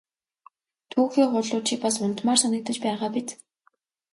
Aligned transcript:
Түүхий 0.91 1.27
хулуу 1.31 1.61
чи 1.67 1.75
бас 1.83 1.95
унтмаар 2.05 2.39
санагдаж 2.43 2.77
байгаа 2.85 3.09
биз! 3.15 3.27